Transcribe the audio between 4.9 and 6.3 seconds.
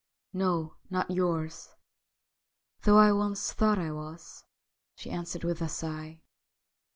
she answered with a sigh.